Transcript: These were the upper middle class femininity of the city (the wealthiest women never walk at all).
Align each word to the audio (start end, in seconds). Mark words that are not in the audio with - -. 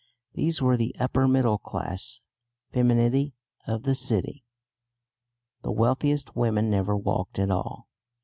These 0.33 0.63
were 0.63 0.77
the 0.77 0.95
upper 0.99 1.27
middle 1.27 1.59
class 1.59 2.23
femininity 2.73 3.35
of 3.67 3.83
the 3.83 3.93
city 3.93 4.43
(the 5.61 5.71
wealthiest 5.71 6.35
women 6.35 6.71
never 6.71 6.97
walk 6.97 7.37
at 7.37 7.51
all). 7.51 7.85